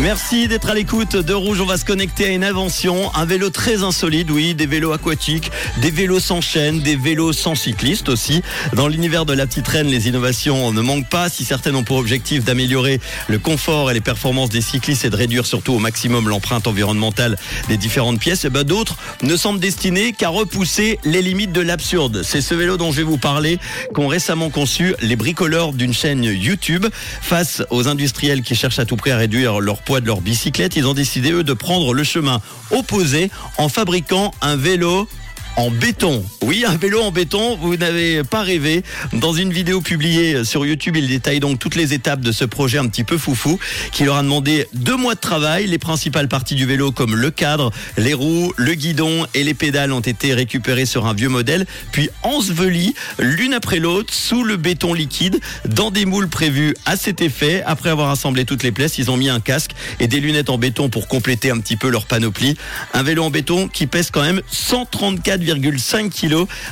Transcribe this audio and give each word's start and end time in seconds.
Merci 0.00 0.48
d'être 0.48 0.70
à 0.70 0.74
l'écoute 0.74 1.14
de 1.14 1.32
Rouge. 1.32 1.60
On 1.60 1.66
va 1.66 1.76
se 1.76 1.84
connecter 1.84 2.24
à 2.24 2.28
une 2.30 2.42
invention, 2.42 3.14
un 3.14 3.24
vélo 3.24 3.50
très 3.50 3.84
insolite, 3.84 4.28
oui, 4.28 4.52
des 4.52 4.66
vélos 4.66 4.90
aquatiques, 4.90 5.52
des 5.80 5.92
vélos 5.92 6.18
sans 6.18 6.40
chaîne, 6.40 6.80
des 6.80 6.96
vélos 6.96 7.32
sans 7.32 7.54
cycliste 7.54 8.08
aussi. 8.08 8.42
Dans 8.72 8.88
l'univers 8.88 9.24
de 9.24 9.32
la 9.32 9.46
petite 9.46 9.68
reine, 9.68 9.86
les 9.86 10.08
innovations 10.08 10.72
ne 10.72 10.80
manquent 10.80 11.08
pas. 11.08 11.28
Si 11.28 11.44
certaines 11.44 11.76
ont 11.76 11.84
pour 11.84 11.98
objectif 11.98 12.42
d'améliorer 12.42 13.00
le 13.28 13.38
confort 13.38 13.88
et 13.88 13.94
les 13.94 14.00
performances 14.00 14.48
des 14.48 14.62
cyclistes 14.62 15.04
et 15.04 15.10
de 15.10 15.16
réduire 15.16 15.46
surtout 15.46 15.74
au 15.74 15.78
maximum 15.78 16.28
l'empreinte 16.28 16.66
environnementale 16.66 17.38
des 17.68 17.76
différentes 17.76 18.18
pièces, 18.18 18.44
eh 18.44 18.50
ben 18.50 18.64
d'autres 18.64 18.96
ne 19.22 19.36
semblent 19.36 19.60
destinés 19.60 20.10
qu'à 20.10 20.28
repousser 20.28 20.98
les 21.04 21.22
limites 21.22 21.52
de 21.52 21.60
l'absurde. 21.60 22.22
C'est 22.24 22.40
ce 22.40 22.56
vélo 22.56 22.76
dont 22.76 22.90
je 22.90 22.96
vais 22.96 23.02
vous 23.04 23.16
parler 23.16 23.60
qu'ont 23.94 24.08
récemment 24.08 24.50
conçu 24.50 24.96
les 25.02 25.14
bricoleurs 25.14 25.72
d'une 25.72 25.94
chaîne 25.94 26.24
YouTube 26.24 26.86
face 27.22 27.62
aux 27.70 27.86
industriels 27.86 28.42
qui 28.42 28.56
cherchent 28.56 28.80
à 28.80 28.86
tout 28.86 28.96
prix 28.96 29.12
à 29.12 29.18
réduire 29.18 29.60
leur 29.60 29.83
poids 29.84 30.00
de 30.00 30.06
leur 30.06 30.20
bicyclette, 30.20 30.76
ils 30.76 30.86
ont 30.86 30.94
décidé 30.94 31.30
eux 31.32 31.44
de 31.44 31.52
prendre 31.52 31.94
le 31.94 32.04
chemin 32.04 32.40
opposé 32.70 33.30
en 33.58 33.68
fabriquant 33.68 34.32
un 34.40 34.56
vélo 34.56 35.08
en 35.56 35.70
béton. 35.70 36.24
Oui, 36.46 36.66
un 36.68 36.76
vélo 36.76 37.00
en 37.00 37.10
béton, 37.10 37.56
vous 37.56 37.76
n'avez 37.76 38.22
pas 38.22 38.42
rêvé. 38.42 38.82
Dans 39.14 39.32
une 39.32 39.50
vidéo 39.50 39.80
publiée 39.80 40.44
sur 40.44 40.66
YouTube, 40.66 40.94
il 40.94 41.08
détaille 41.08 41.40
donc 41.40 41.58
toutes 41.58 41.74
les 41.74 41.94
étapes 41.94 42.20
de 42.20 42.32
ce 42.32 42.44
projet 42.44 42.76
un 42.76 42.86
petit 42.86 43.02
peu 43.02 43.16
foufou 43.16 43.58
qui 43.92 44.04
leur 44.04 44.16
a 44.16 44.22
demandé 44.22 44.68
deux 44.74 44.96
mois 44.98 45.14
de 45.14 45.20
travail. 45.20 45.66
Les 45.66 45.78
principales 45.78 46.28
parties 46.28 46.54
du 46.54 46.66
vélo 46.66 46.92
comme 46.92 47.16
le 47.16 47.30
cadre, 47.30 47.72
les 47.96 48.12
roues, 48.12 48.52
le 48.58 48.74
guidon 48.74 49.26
et 49.32 49.42
les 49.42 49.54
pédales 49.54 49.90
ont 49.90 50.00
été 50.00 50.34
récupérées 50.34 50.84
sur 50.84 51.06
un 51.06 51.14
vieux 51.14 51.30
modèle, 51.30 51.64
puis 51.92 52.10
ensevelies 52.22 52.92
l'une 53.18 53.54
après 53.54 53.78
l'autre 53.78 54.12
sous 54.12 54.44
le 54.44 54.58
béton 54.58 54.92
liquide 54.92 55.40
dans 55.66 55.90
des 55.90 56.04
moules 56.04 56.28
prévus 56.28 56.74
à 56.84 56.98
cet 56.98 57.22
effet. 57.22 57.62
Après 57.64 57.88
avoir 57.88 58.10
assemblé 58.10 58.44
toutes 58.44 58.64
les 58.64 58.72
pièces, 58.72 58.98
ils 58.98 59.10
ont 59.10 59.16
mis 59.16 59.30
un 59.30 59.40
casque 59.40 59.70
et 59.98 60.08
des 60.08 60.20
lunettes 60.20 60.50
en 60.50 60.58
béton 60.58 60.90
pour 60.90 61.08
compléter 61.08 61.50
un 61.50 61.58
petit 61.58 61.76
peu 61.76 61.88
leur 61.88 62.04
panoplie. 62.04 62.54
Un 62.92 63.02
vélo 63.02 63.24
en 63.24 63.30
béton 63.30 63.66
qui 63.66 63.86
pèse 63.86 64.10
quand 64.10 64.22
même 64.22 64.42
134 64.50 65.40
5 65.78 66.12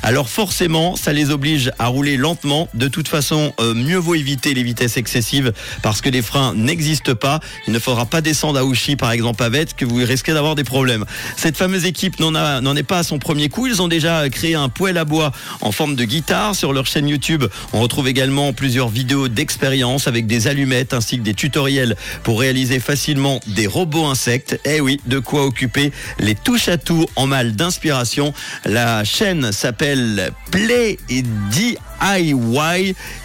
Alors 0.03 0.29
forcément, 0.29 0.97
ça 0.97 1.13
les 1.13 1.31
oblige 1.31 1.73
à 1.79 1.87
rouler 1.87 2.17
lentement. 2.17 2.69
De 2.75 2.89
toute 2.89 3.09
façon, 3.09 3.53
euh, 3.61 3.75
mieux 3.75 3.97
vaut 3.97 4.15
éviter 4.15 4.55
les 4.55 4.63
vitesses 4.63 4.97
excessives 4.97 5.53
parce 5.83 6.01
que 6.01 6.09
les 6.09 6.23
freins 6.23 6.55
n'existent 6.55 7.15
pas. 7.15 7.41
Il 7.67 7.73
ne 7.73 7.79
faudra 7.79 8.07
pas 8.07 8.21
descendre 8.21 8.59
à 8.59 8.65
Ouchy, 8.65 8.97
par 8.97 9.13
exemple, 9.13 9.43
à 9.43 9.49
Vette, 9.49 9.75
que 9.75 9.85
vous 9.85 9.97
risquez 9.97 10.33
d'avoir 10.33 10.55
des 10.55 10.65
problèmes. 10.65 11.05
Cette 11.37 11.57
fameuse 11.57 11.85
équipe 11.85 12.19
n'en 12.21 12.77
est 12.77 12.83
pas 12.83 12.99
à 12.99 13.03
son 13.03 13.19
premier 13.19 13.49
coup. 13.49 13.67
Ils 13.67 13.81
ont 13.83 13.89
déjà 13.89 14.29
créé 14.29 14.55
un 14.55 14.69
poêle 14.69 14.99
à 14.99 15.05
bois 15.05 15.33
en 15.61 15.73
forme 15.73 15.95
de 15.95 16.05
guitare 16.05 16.55
sur 16.55 16.73
leur 16.73 16.87
chaîne 16.87 17.09
YouTube. 17.09 17.45
On 17.73 17.81
retrouve 17.81 18.09
également 18.09 18.53
plusieurs 18.53 18.89
vidéos 18.89 19.29
d'expérience 19.29 20.09
avec 20.09 20.27
des 20.27 20.49
allumettes 20.49 20.95
ainsi 20.95 21.19
que 21.19 21.23
des 21.23 21.35
tutoriels 21.35 21.97
pour 22.23 22.41
réaliser 22.41 22.81
facilement 22.81 23.41
des 23.47 23.67
robots 23.67 24.07
insectes. 24.07 24.61
Eh 24.65 24.81
oui, 24.81 25.01
de 25.07 25.19
quoi 25.19 25.45
occuper 25.45 25.93
les 26.19 26.35
touches 26.35 26.69
à 26.69 26.79
tout 26.79 27.07
en 27.17 27.27
mal 27.27 27.55
d'inspiration. 27.55 28.33
La 28.65 29.05
chaîne 29.05 29.52
s'appelle 29.53 30.33
Play 30.51 30.99
DIY. 31.09 31.79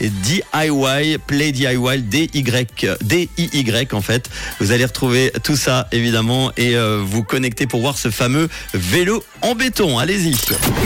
DIY, 0.02 1.18
Play 1.26 1.52
DIY, 1.52 2.02
D-Y, 2.04 2.98
D-I-Y 3.02 3.94
en 3.94 4.02
fait. 4.02 4.30
Vous 4.60 4.72
allez 4.72 4.86
retrouver 4.86 5.32
tout 5.44 5.56
ça 5.56 5.88
évidemment 5.92 6.52
et 6.58 6.76
euh, 6.76 7.02
vous 7.04 7.24
connecter 7.24 7.68
pour 7.68 7.82
voir 7.82 7.98
ce 7.98 8.10
fameux 8.10 8.50
vélo 8.74 9.24
en 9.42 9.56
béton. 9.56 9.98
Allez-y. 9.98 10.36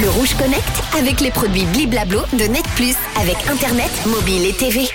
Le 0.01 0.09
Rouge 0.09 0.35
Connect 0.35 0.63
avec 0.97 1.21
les 1.21 1.31
produits 1.31 1.65
Bliblablo 1.65 2.21
de 2.33 2.43
Net 2.43 2.65
Plus 2.75 2.95
avec 3.19 3.37
Internet, 3.49 3.91
mobile 4.05 4.45
et 4.45 4.53
TV. 4.53 4.87